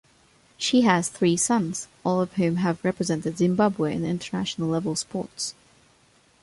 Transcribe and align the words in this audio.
She 0.57 0.81
has 0.81 1.09
three 1.09 1.37
sons, 1.37 1.87
all 2.03 2.21
of 2.21 2.33
whom 2.33 2.55
have 2.55 2.83
represented 2.83 3.37
Zimbabwe 3.37 3.93
in 3.93 4.03
international-level 4.03 4.95
sports. 4.95 5.53